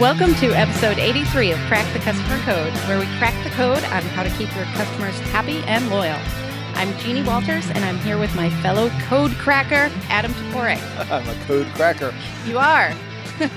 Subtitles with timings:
[0.00, 4.00] Welcome to episode 83 of Crack the Customer Code, where we crack the code on
[4.00, 6.18] how to keep your customers happy and loyal.
[6.72, 10.80] I'm Jeannie Walters, and I'm here with my fellow code cracker, Adam Toporek.
[11.10, 12.14] I'm a code cracker.
[12.46, 12.94] You are.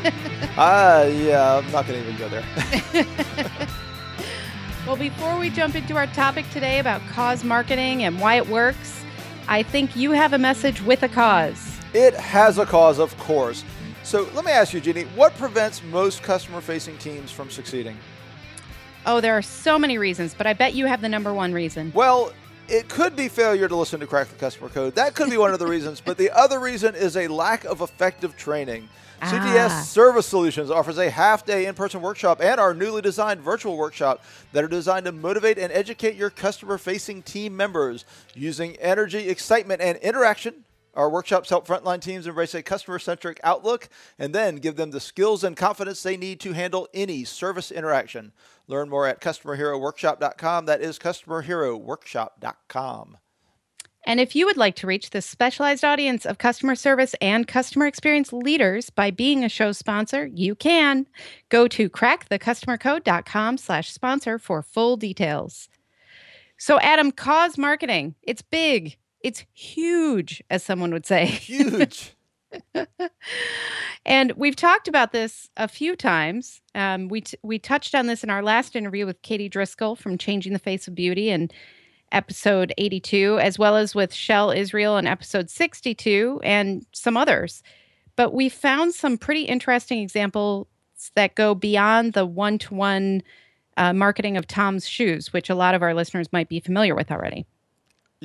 [0.58, 2.44] Ah, uh, yeah, I'm not going to even go there.
[4.86, 9.02] well, before we jump into our topic today about cause marketing and why it works,
[9.48, 11.80] I think you have a message with a cause.
[11.94, 13.64] It has a cause, of course.
[14.04, 17.98] So let me ask you, Jeannie, what prevents most customer facing teams from succeeding?
[19.05, 21.91] Oh, there are so many reasons, but I bet you have the number one reason.
[21.95, 22.34] Well,
[22.67, 24.95] it could be failure to listen to Crack the Customer Code.
[24.95, 27.81] That could be one of the reasons, but the other reason is a lack of
[27.81, 28.88] effective training.
[29.21, 29.31] Ah.
[29.31, 33.77] CTS Service Solutions offers a half day in person workshop and our newly designed virtual
[33.77, 39.30] workshop that are designed to motivate and educate your customer facing team members using energy,
[39.30, 43.89] excitement, and interaction our workshops help frontline teams embrace a customer centric outlook
[44.20, 48.31] and then give them the skills and confidence they need to handle any service interaction.
[48.67, 50.66] Learn more at CustomerHeroWorkshop.com.
[50.66, 53.17] That is CustomerHeroWorkshop.com.
[54.05, 57.88] And if you would like to reach the specialized audience of customer service and customer
[57.88, 61.07] experience leaders by being a show sponsor, you can.
[61.50, 65.69] Go to crackthecustomercode.com slash sponsor for full details.
[66.57, 68.97] So, Adam, cause marketing, it's big.
[69.23, 71.25] It's huge, as someone would say.
[71.25, 72.16] Huge.
[74.05, 76.61] and we've talked about this a few times.
[76.75, 80.17] Um, we t- we touched on this in our last interview with Katie Driscoll from
[80.17, 81.51] Changing the Face of Beauty and
[82.11, 87.63] episode 82, as well as with Shel Israel in episode 62 and some others.
[88.16, 90.67] But we found some pretty interesting examples
[91.16, 93.23] that go beyond the one to one
[93.77, 97.45] marketing of Tom's shoes, which a lot of our listeners might be familiar with already.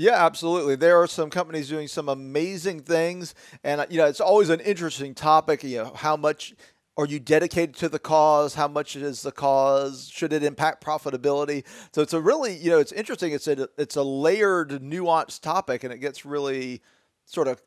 [0.00, 0.76] Yeah, absolutely.
[0.76, 4.60] There are some companies doing some amazing things, and uh, you know it's always an
[4.60, 5.64] interesting topic.
[5.64, 6.54] You know, how much
[6.96, 8.54] are you dedicated to the cause?
[8.54, 10.08] How much is the cause?
[10.08, 11.64] Should it impact profitability?
[11.92, 13.32] So it's a really you know it's interesting.
[13.32, 16.80] It's a it's a layered, nuanced topic, and it gets really
[17.24, 17.60] sort of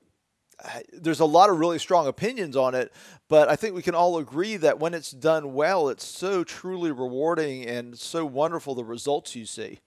[0.94, 2.94] there's a lot of really strong opinions on it,
[3.28, 6.91] but I think we can all agree that when it's done well, it's so truly
[6.91, 9.80] rewarding and so wonderful the results you see.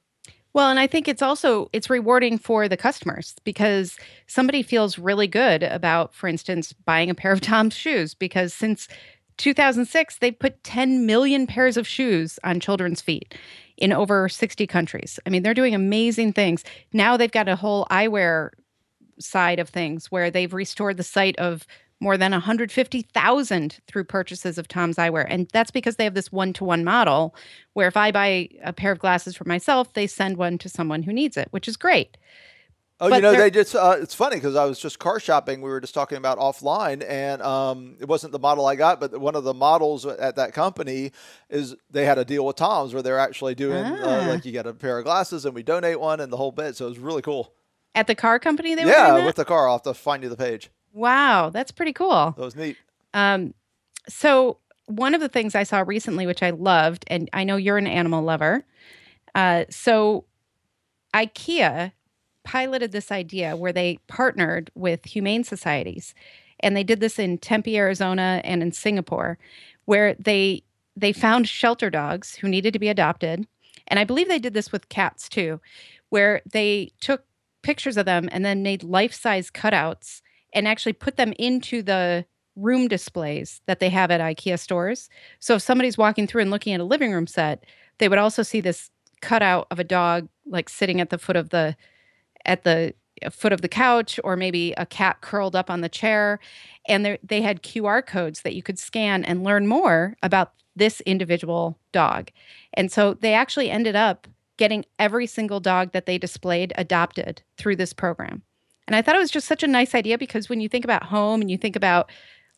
[0.54, 3.98] Well, and I think it's also it's rewarding for the customers because
[4.28, 8.88] somebody feels really good about, for instance, buying a pair of Tom's shoes because since
[9.36, 13.34] 2006 they've put 10 million pairs of shoes on children's feet
[13.76, 15.18] in over 60 countries.
[15.26, 16.62] I mean, they're doing amazing things.
[16.92, 18.50] Now they've got a whole eyewear
[19.18, 21.66] side of things where they've restored the sight of
[22.00, 25.26] more than 150,000 through purchases of Tom's Eyewear.
[25.28, 27.34] And that's because they have this one to one model
[27.72, 31.04] where if I buy a pair of glasses for myself, they send one to someone
[31.04, 32.16] who needs it, which is great.
[33.00, 35.60] Oh, but you know, they just, uh, it's funny because I was just car shopping.
[35.60, 39.18] We were just talking about offline, and um, it wasn't the model I got, but
[39.20, 41.10] one of the models at that company
[41.50, 44.06] is they had a deal with Tom's where they're actually doing, uh, ah.
[44.06, 46.52] uh, like, you get a pair of glasses and we donate one and the whole
[46.52, 46.76] bit.
[46.76, 47.52] So it was really cool.
[47.96, 49.68] At the car company, they yeah, were Yeah, with the car.
[49.68, 50.70] I'll have to find you the page.
[50.94, 52.34] Wow, that's pretty cool.
[52.36, 52.76] That was neat.
[53.12, 53.52] Um,
[54.08, 57.78] so one of the things I saw recently, which I loved, and I know you're
[57.78, 58.64] an animal lover.
[59.34, 60.24] Uh, so
[61.12, 61.92] IKEA
[62.44, 66.14] piloted this idea where they partnered with humane societies,
[66.60, 69.38] and they did this in Tempe, Arizona, and in Singapore,
[69.86, 70.62] where they
[70.96, 73.48] they found shelter dogs who needed to be adopted,
[73.88, 75.60] and I believe they did this with cats too,
[76.10, 77.24] where they took
[77.62, 80.20] pictures of them and then made life size cutouts
[80.54, 82.24] and actually put them into the
[82.56, 85.08] room displays that they have at IKEA stores.
[85.40, 87.64] So if somebody's walking through and looking at a living room set,
[87.98, 91.50] they would also see this cutout of a dog like sitting at the foot of
[91.50, 91.76] the
[92.44, 92.94] at the
[93.24, 96.38] uh, foot of the couch or maybe a cat curled up on the chair
[96.86, 101.78] and they had QR codes that you could scan and learn more about this individual
[101.92, 102.30] dog.
[102.74, 104.26] And so they actually ended up
[104.56, 108.42] getting every single dog that they displayed adopted through this program.
[108.86, 111.04] And I thought it was just such a nice idea because when you think about
[111.04, 112.10] home and you think about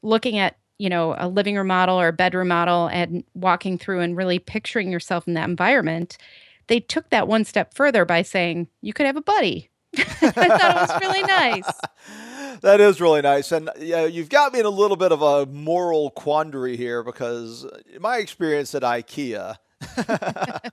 [0.02, 4.00] looking at, you know, a living room model or a bedroom model and walking through
[4.00, 6.18] and really picturing yourself in that environment,
[6.66, 9.70] they took that one step further by saying you could have a buddy.
[9.96, 11.70] I thought it was really nice.
[12.60, 13.52] that is really nice.
[13.52, 17.66] And yeah, you've got me in a little bit of a moral quandary here because
[18.00, 19.56] my experience at IKEA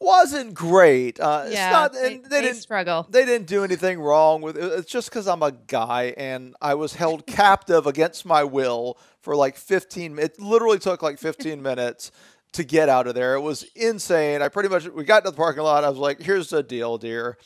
[0.00, 1.18] wasn't great.
[1.18, 3.06] Uh, yeah, not, they, they, they, didn't struggle.
[3.10, 4.64] They didn't do anything wrong with it.
[4.64, 9.34] It's just because I'm a guy and I was held captive against my will for
[9.34, 10.18] like 15.
[10.18, 12.12] It literally took like 15 minutes
[12.52, 13.34] to get out of there.
[13.34, 14.40] It was insane.
[14.40, 15.84] I pretty much we got to the parking lot.
[15.84, 17.36] I was like, "Here's the deal, dear.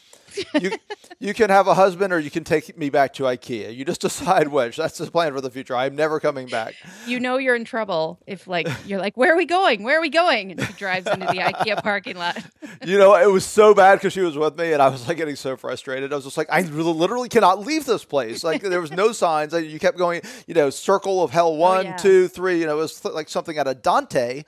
[0.61, 0.73] You
[1.19, 3.75] you can have a husband or you can take me back to IKEA.
[3.75, 4.77] You just decide which.
[4.77, 5.77] That's the plan for the future.
[5.77, 6.75] I'm never coming back.
[7.07, 9.83] You know you're in trouble if like you're like, where are we going?
[9.83, 10.53] Where are we going?
[10.53, 12.39] And he drives into the IKEA parking lot.
[12.85, 15.17] you know, it was so bad because she was with me, and I was like
[15.17, 16.13] getting so frustrated.
[16.13, 18.43] I was just like, I literally cannot leave this place.
[18.45, 19.53] Like there was no signs.
[19.53, 20.23] You kept going.
[20.47, 21.97] You know, circle of hell oh, one, oh, yeah.
[21.97, 22.61] two, three.
[22.61, 24.45] You know, it was like something out of Dante.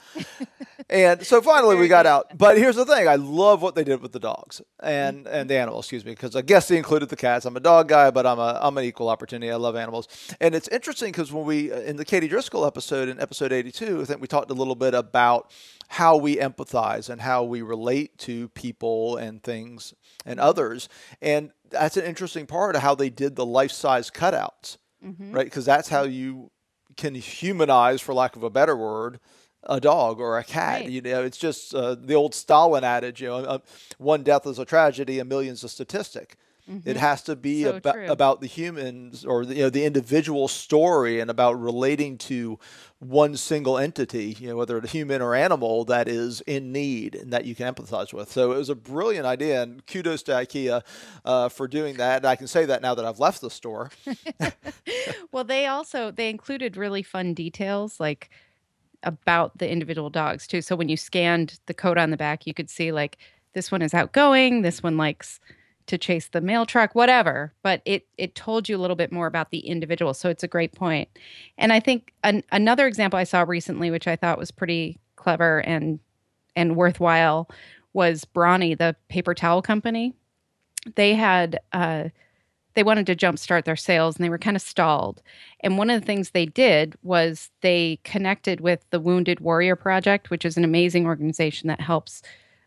[0.91, 2.37] And so finally we got out.
[2.37, 5.57] But here's the thing: I love what they did with the dogs and and the
[5.57, 5.87] animals.
[5.87, 7.45] Excuse me, because I guess they included the cats.
[7.47, 9.51] I'm a dog guy, but I'm a I'm an equal opportunity.
[9.51, 10.09] I love animals,
[10.41, 14.05] and it's interesting because when we in the Katie Driscoll episode in episode 82, I
[14.05, 15.51] think we talked a little bit about
[15.89, 19.95] how we empathize and how we relate to people and things
[20.27, 20.89] and others,
[21.21, 25.33] and that's an interesting part of how they did the life size cutouts, mm-hmm.
[25.33, 25.47] right?
[25.47, 26.51] Because that's how you
[26.97, 29.19] can humanize, for lack of a better word,
[29.67, 30.83] a dog or a cat.
[30.83, 30.91] Right.
[30.91, 33.23] You know, it's just uh, the old Stalin adage.
[33.23, 33.59] You know, uh,
[33.99, 36.37] one death is a tragedy, a million's a statistic.
[36.71, 36.89] Mm-hmm.
[36.89, 40.49] It has to be so ab- about the humans or the, you know the individual
[40.49, 42.59] story and about relating to
[43.01, 47.33] one single entity, you know, whether it's human or animal that is in need and
[47.35, 48.33] that you can empathize with.
[48.33, 50.83] So it was a brilliant idea, and kudos to IKEA
[51.27, 52.19] uh, for doing that.
[52.19, 53.91] And I can say that now that I've left the store.
[55.33, 58.31] well, they also they included really fun details like
[59.05, 60.61] about the individual dogs too.
[60.61, 63.19] So when you scanned the code on the back, you could see like
[63.53, 65.41] this one is outgoing, this one likes
[65.87, 67.53] to chase the mail truck, whatever.
[67.63, 70.15] But it it told you a little bit more about the individual.
[70.15, 71.09] So it's a great point.
[71.59, 75.61] And I think an, another example I saw recently, which I thought was pretty clever
[75.61, 76.01] and
[76.57, 77.49] and worthwhile,
[77.93, 80.15] was Brawny, the paper towel company.
[80.97, 82.11] They had uh,
[82.75, 85.23] they wanted to jumpstart their sales and they were kind of stalled.
[85.61, 90.31] And one of the things they did was they connected with the Wounded Warrior Project,
[90.31, 92.23] which is an amazing organization that helps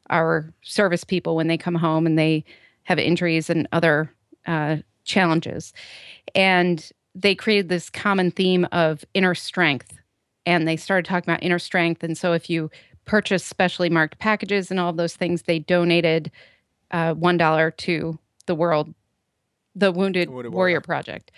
[0.10, 2.46] our service people when they come home and they
[2.84, 4.12] have injuries and other
[4.46, 5.74] uh, challenges.
[6.34, 10.00] And they created this common theme of inner strength.
[10.46, 12.04] And they started talking about inner strength.
[12.04, 12.72] And so if you
[13.04, 16.32] purchase specially marked packages and all those things, they donated
[16.92, 18.94] uh, $1 to the World
[19.78, 21.32] the Wounded, Wounded Warrior, Warrior Project.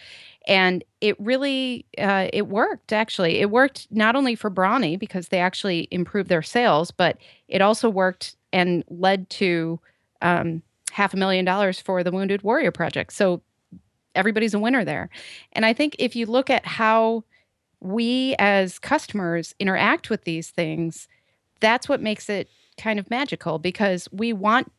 [0.47, 3.39] And it really uh, it worked actually.
[3.39, 7.89] It worked not only for Brawny because they actually improved their sales, but it also
[7.89, 9.79] worked and led to
[10.21, 13.13] um, half a million dollars for the Wounded Warrior Project.
[13.13, 13.41] So
[14.15, 15.09] everybody's a winner there.
[15.53, 17.23] And I think if you look at how
[17.81, 21.07] we as customers interact with these things,
[21.59, 24.71] that's what makes it kind of magical because we want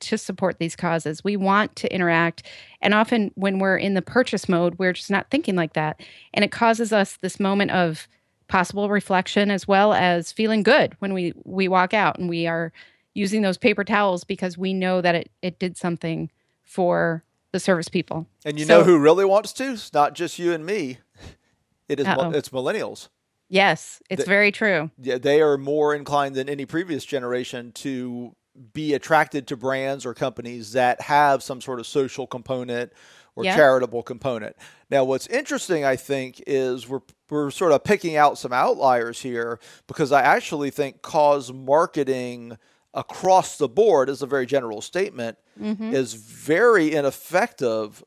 [0.00, 1.24] to support these causes.
[1.24, 2.42] We want to interact.
[2.80, 6.00] And often when we're in the purchase mode, we're just not thinking like that.
[6.34, 8.08] And it causes us this moment of
[8.48, 12.72] possible reflection as well as feeling good when we we walk out and we are
[13.14, 16.30] using those paper towels because we know that it, it did something
[16.64, 18.26] for the service people.
[18.44, 19.72] And you so, know who really wants to?
[19.72, 20.98] It's not just you and me.
[21.88, 23.08] It is it's millennials.
[23.48, 24.90] Yes, it's they, very true.
[25.00, 28.36] Yeah, they are more inclined than any previous generation to
[28.72, 32.92] be attracted to brands or companies that have some sort of social component
[33.36, 33.54] or yeah.
[33.54, 34.56] charitable component.
[34.90, 39.60] Now, what's interesting, I think, is we're we're sort of picking out some outliers here
[39.86, 42.56] because I actually think cause marketing
[42.94, 45.94] across the board is a very general statement mm-hmm.
[45.94, 48.02] is very ineffective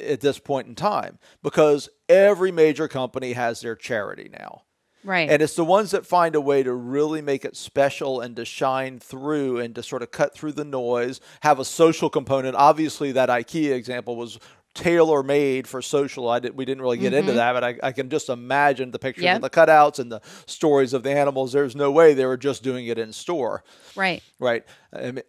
[0.00, 4.62] at this point in time because every major company has their charity now.
[5.04, 5.28] Right.
[5.28, 8.44] And it's the ones that find a way to really make it special and to
[8.44, 12.56] shine through and to sort of cut through the noise, have a social component.
[12.56, 14.38] Obviously, that IKEA example was
[14.74, 16.28] tailor made for social.
[16.28, 17.20] I did, we didn't really get mm-hmm.
[17.20, 19.36] into that, but I, I, can just imagine the pictures yep.
[19.36, 21.52] and the cutouts and the stories of the animals.
[21.52, 23.62] There's no way they were just doing it in store.
[23.94, 24.20] Right.
[24.40, 24.64] Right.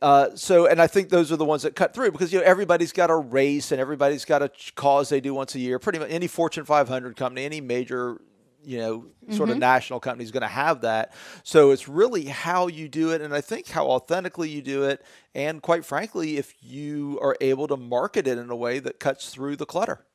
[0.02, 2.46] Uh, so, and I think those are the ones that cut through because you know
[2.46, 5.78] everybody's got a race and everybody's got a cause they do once a year.
[5.78, 8.20] Pretty much any Fortune 500 company, any major
[8.66, 9.52] you know, sort mm-hmm.
[9.52, 11.14] of national company is going to have that.
[11.44, 15.04] So it's really how you do it, and I think how authentically you do it,
[15.34, 19.30] and quite frankly, if you are able to market it in a way that cuts
[19.30, 20.06] through the clutter.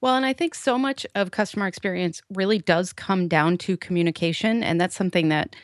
[0.00, 4.62] Well, and I think so much of customer experience really does come down to communication,
[4.62, 5.54] and that's something that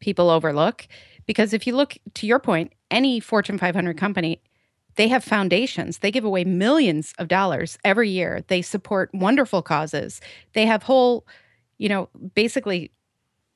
[0.00, 0.86] people overlook.
[1.26, 4.40] Because if you look to your point, any Fortune 500 company,
[4.98, 5.98] they have foundations.
[5.98, 8.42] They give away millions of dollars every year.
[8.48, 10.20] They support wonderful causes.
[10.54, 11.26] They have whole
[11.78, 12.90] you know, basically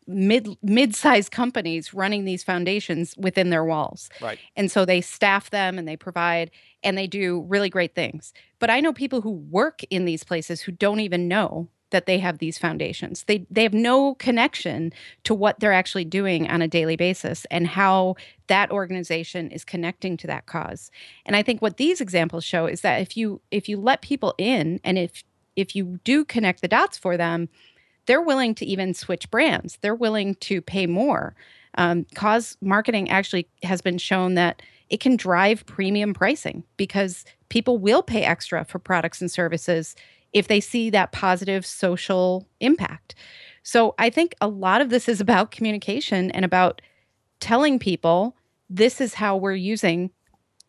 [0.06, 4.08] mid mid-sized companies running these foundations within their walls.
[4.20, 4.38] Right.
[4.56, 6.50] And so they staff them and they provide
[6.82, 8.32] and they do really great things.
[8.58, 12.18] But I know people who work in these places who don't even know that they
[12.18, 13.24] have these foundations.
[13.24, 14.92] They they have no connection
[15.24, 18.16] to what they're actually doing on a daily basis and how
[18.48, 20.90] that organization is connecting to that cause.
[21.24, 24.34] And I think what these examples show is that if you if you let people
[24.38, 25.22] in and if
[25.54, 27.48] if you do connect the dots for them,
[28.06, 29.78] they're willing to even switch brands.
[29.80, 31.34] They're willing to pay more.
[31.78, 37.78] Um, cause marketing actually has been shown that it can drive premium pricing because people
[37.78, 39.96] will pay extra for products and services
[40.32, 43.14] if they see that positive social impact.
[43.62, 46.82] So I think a lot of this is about communication and about
[47.40, 48.36] telling people
[48.68, 50.10] this is how we're using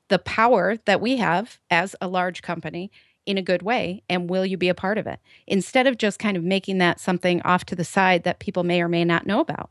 [0.09, 2.91] the power that we have as a large company
[3.25, 6.19] in a good way and will you be a part of it instead of just
[6.19, 9.25] kind of making that something off to the side that people may or may not
[9.25, 9.69] know about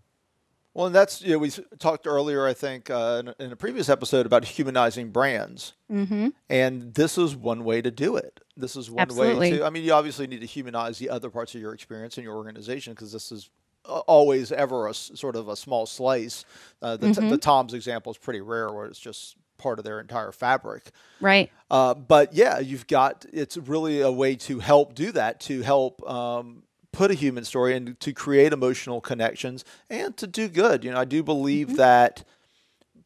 [0.75, 3.91] well, and that's you know we talked earlier, I think, uh, in, in, a previous
[3.91, 6.29] episode about humanizing brands, mm-hmm.
[6.49, 8.41] and this is one way to do it.
[8.57, 9.51] This is one Absolutely.
[9.53, 9.67] way to.
[9.67, 12.37] I mean, you obviously need to humanize the other parts of your experience in your
[12.37, 13.51] organization because this is
[13.85, 16.47] always ever a sort of a small slice.
[16.81, 17.23] Uh, the, mm-hmm.
[17.23, 20.91] t- the Tom's example is pretty rare, where it's just part of their entire fabric.
[21.21, 21.51] Right.
[21.71, 26.09] Uh, but yeah, you've got it's really a way to help do that to help.
[26.09, 30.85] Um, put a human story and to create emotional connections and to do good.
[30.85, 31.77] You know, I do believe mm-hmm.
[31.77, 32.23] that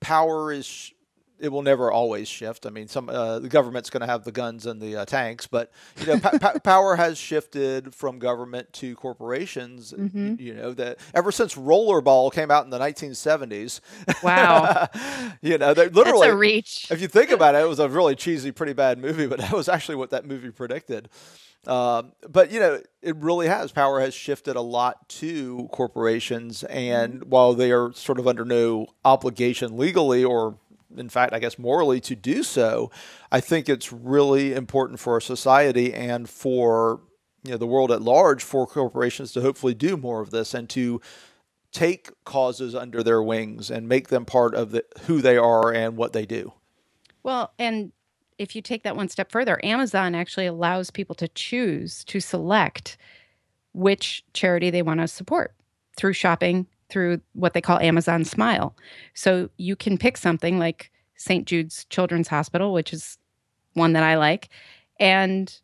[0.01, 0.93] power is
[1.39, 2.67] it will never always shift.
[2.67, 5.47] I mean, some uh, the government's going to have the guns and the uh, tanks,
[5.47, 9.93] but you know, pa- pa- power has shifted from government to corporations.
[9.93, 10.37] Mm-hmm.
[10.39, 13.81] You know that ever since Rollerball came out in the 1970s.
[14.23, 14.89] Wow.
[15.43, 16.87] you know, they literally That's a reach.
[16.91, 19.53] If you think about it, it was a really cheesy, pretty bad movie, but that
[19.53, 21.09] was actually what that movie predicted.
[21.67, 23.73] Um, but you know, it really has.
[23.73, 27.29] Power has shifted a lot to corporations, and mm-hmm.
[27.29, 30.59] while they are sort of under no obligation legally, or
[30.97, 32.91] in fact, I guess morally, to do so,
[33.33, 37.01] I think it's really important for our society and for
[37.45, 40.69] you know the world at large for corporations to hopefully do more of this and
[40.71, 41.01] to
[41.73, 45.97] take causes under their wings and make them part of the, who they are and
[45.97, 46.53] what they do.
[47.23, 47.93] Well, and
[48.39, 52.97] if you take that one step further, Amazon actually allows people to choose to select
[53.73, 55.55] which charity they want to support
[55.97, 58.75] through shopping through what they call Amazon Smile.
[59.15, 61.47] So you can pick something like St.
[61.47, 63.19] Jude's Children's Hospital, which is
[63.75, 64.49] one that I like,
[64.99, 65.59] and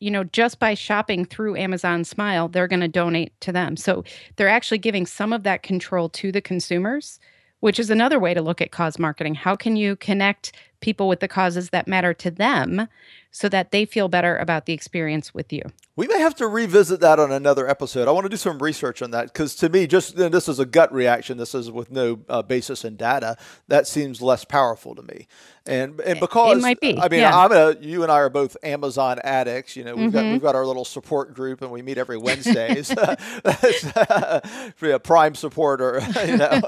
[0.00, 3.76] you know, just by shopping through Amazon Smile, they're going to donate to them.
[3.76, 4.04] So
[4.36, 7.18] they're actually giving some of that control to the consumers,
[7.60, 9.34] which is another way to look at cause marketing.
[9.34, 12.88] How can you connect people with the causes that matter to them
[13.30, 15.62] so that they feel better about the experience with you.
[15.96, 18.08] We may have to revisit that on another episode.
[18.08, 20.64] I want to do some research on that because to me, just this is a
[20.64, 21.38] gut reaction.
[21.38, 23.36] This is with no uh, basis in data.
[23.66, 25.26] That seems less powerful to me,
[25.66, 26.96] and and because it might be.
[26.96, 27.36] I mean, yeah.
[27.36, 29.74] I'm a you and I are both Amazon addicts.
[29.74, 30.16] You know, we've mm-hmm.
[30.16, 32.92] got we've got our little support group, and we meet every Wednesdays.
[34.76, 36.60] for a prime supporter, you know.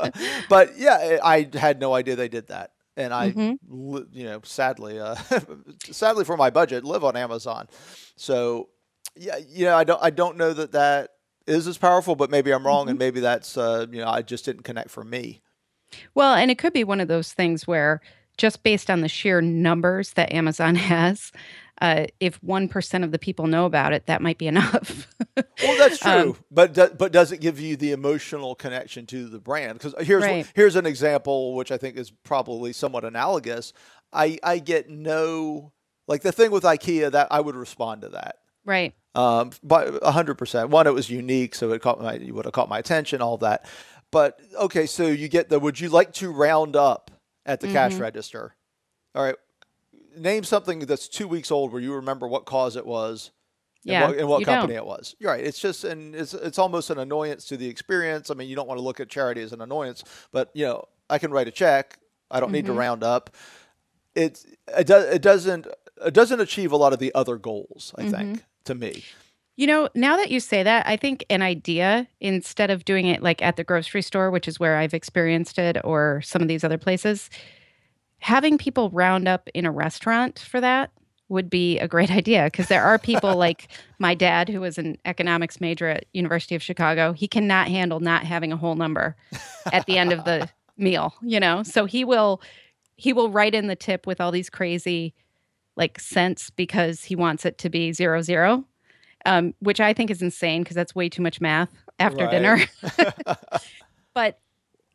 [0.49, 3.97] but yeah, I had no idea they did that and I, mm-hmm.
[4.12, 5.16] you know, sadly, uh,
[5.90, 7.69] sadly for my budget, live on Amazon.
[8.16, 8.69] So,
[9.16, 11.11] yeah, you know, I don't, I don't know that that
[11.47, 12.90] is as powerful, but maybe I'm wrong, mm-hmm.
[12.90, 15.42] and maybe that's, uh, you know, I just didn't connect for me.
[16.14, 18.00] Well, and it could be one of those things where
[18.37, 21.33] just based on the sheer numbers that Amazon has,
[21.80, 25.09] uh, if 1% of the people know about it, that might be enough.
[25.62, 26.30] well, that's um, true.
[26.32, 29.78] Um, but, do, but does it give you the emotional connection to the brand?
[29.78, 30.50] Because here's, right.
[30.54, 33.73] here's an example, which I think is probably somewhat analogous.
[34.12, 35.73] I, I get no,
[36.06, 38.37] like the thing with IKEA, that I would respond to that.
[38.64, 38.94] Right.
[39.14, 40.68] Um, but 100%.
[40.68, 43.38] One, it was unique, so it caught my, you would have caught my attention, all
[43.38, 43.66] that.
[44.11, 47.11] But okay, so you get the would you like to round up
[47.47, 47.75] at the mm-hmm.
[47.75, 48.56] cash register?
[49.14, 49.37] All right,
[50.16, 53.30] name something that's two weeks old where you remember what cause it was
[53.83, 54.85] yeah, and what, and what company don't.
[54.85, 55.17] it was.
[55.19, 55.45] You're right.
[55.45, 58.31] It's just and it's it's almost an annoyance to the experience.
[58.31, 60.85] I mean, you don't want to look at charity as an annoyance, but you know,
[61.09, 61.99] I can write a check.
[62.31, 62.55] I don't mm-hmm.
[62.55, 62.81] need to mm-hmm.
[62.81, 63.31] round up.
[64.15, 64.45] It
[64.77, 65.67] it, does, it doesn't
[66.05, 67.95] it doesn't achieve a lot of the other goals.
[67.97, 68.11] I mm-hmm.
[68.11, 69.05] think to me.
[69.57, 73.23] You know, now that you say that, I think an idea instead of doing it
[73.23, 76.65] like at the grocery store, which is where I've experienced it, or some of these
[76.65, 77.29] other places,
[78.21, 80.91] having people round up in a restaurant for that
[81.31, 83.69] would be a great idea because there are people like
[83.99, 87.13] my dad who was an economics major at University of Chicago.
[87.13, 89.17] He cannot handle not having a whole number
[89.73, 91.63] at the end of the meal, you know.
[91.63, 92.43] So he will
[92.97, 95.15] he will write in the tip with all these crazy
[95.77, 98.65] like cents because he wants it to be zero zero,
[99.25, 102.31] um, which I think is insane because that's way too much math after right.
[102.31, 102.59] dinner.
[104.15, 104.41] but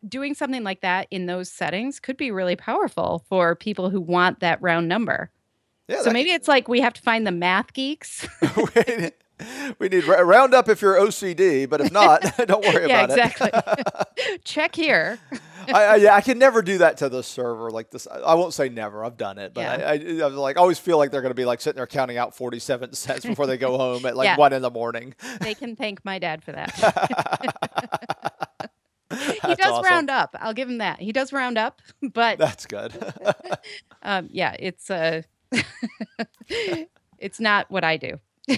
[0.07, 4.39] doing something like that in those settings could be really powerful for people who want
[4.39, 5.31] that round number.
[5.87, 8.27] Yeah, so maybe it's like we have to find the math geeks
[9.79, 13.51] we need round up if you're OCD, but if not, don't worry yeah, about exactly.
[14.43, 15.19] Check here.
[15.67, 18.07] I, I, yeah, I can never do that to the server like this.
[18.07, 19.03] I, I won't say never.
[19.03, 20.21] I've done it, but Yeah.
[20.21, 22.17] I, I, I like always feel like they're going to be like sitting there counting
[22.17, 24.37] out 47 cents before they go home at like Yeah.
[24.37, 25.15] one in the morning.
[25.41, 26.73] They can thank my dad for that.
[29.11, 29.83] he That's does awesome.
[29.85, 30.35] round up.
[30.39, 30.99] I'll give him that.
[30.99, 32.93] He does round up, but That's good.
[34.03, 35.23] um, yeah, it's uh,
[37.19, 38.19] it's not what I do.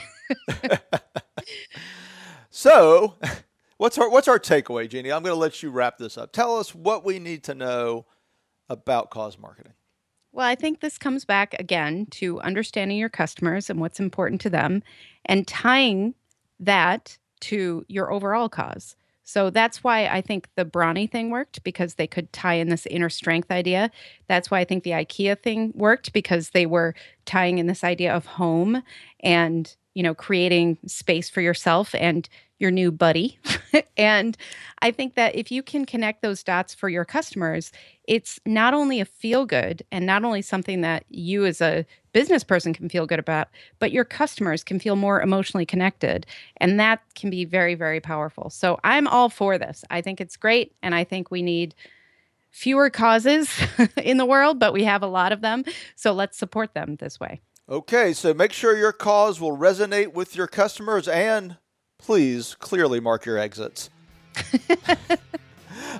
[2.50, 3.16] so,
[3.77, 5.12] what's our what's our takeaway, Jeannie?
[5.12, 6.32] I'm going to let you wrap this up.
[6.32, 8.06] Tell us what we need to know
[8.70, 9.74] about cause marketing.
[10.32, 14.50] Well, I think this comes back again to understanding your customers and what's important to
[14.50, 14.84] them
[15.25, 16.13] and tying
[16.60, 18.96] that to your overall cause.
[19.28, 22.86] So that's why I think the Brawny thing worked because they could tie in this
[22.86, 23.92] inner strength idea.
[24.30, 28.16] That's why I think the IKEA thing worked because they were tying in this idea
[28.16, 28.82] of home
[29.20, 33.40] and, you know, creating space for yourself and your new buddy.
[33.98, 34.38] and
[34.82, 37.72] I think that if you can connect those dots for your customers,
[38.06, 42.44] it's not only a feel good and not only something that you as a business
[42.44, 43.50] person can feel good about,
[43.80, 46.26] but your customers can feel more emotionally connected.
[46.58, 48.50] And that can be very, very powerful.
[48.50, 49.84] So I'm all for this.
[49.92, 50.74] I think it's great.
[50.82, 51.76] And I think we need
[52.50, 53.52] fewer causes
[53.98, 55.64] in the world, but we have a lot of them.
[55.96, 57.42] So let's support them this way.
[57.70, 61.58] Okay, so make sure your cause will resonate with your customers and
[61.98, 63.89] please clearly mark your exits.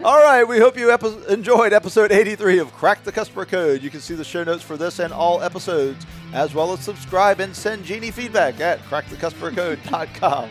[0.04, 3.82] All right, we hope you epi- enjoyed episode 83 of Crack the Customer Code.
[3.82, 7.40] You can see the show notes for this and all episodes, as well as subscribe
[7.40, 10.50] and send Jeannie feedback at crackthecustomercode.com.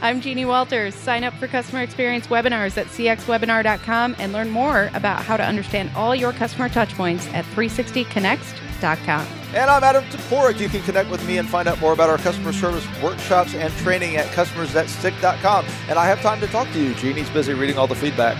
[0.00, 0.94] I'm Jeannie Walters.
[0.94, 5.90] Sign up for customer experience webinars at cxwebinar.com and learn more about how to understand
[5.96, 9.26] all your customer touchpoints at 360connext.com.
[9.54, 10.60] And I'm Adam Toporek.
[10.60, 13.72] You can connect with me and find out more about our customer service workshops and
[13.78, 15.66] training at customersthatstick.com.
[15.88, 16.94] And I have time to talk to you.
[16.94, 18.36] Jeannie's busy reading all the feedback.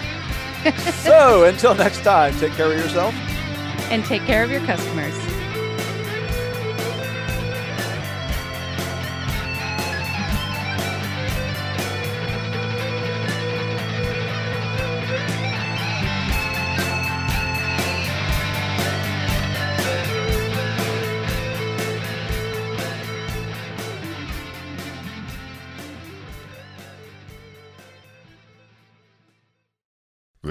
[0.79, 3.15] so until next time, take care of yourself.
[3.91, 5.15] And take care of your customers.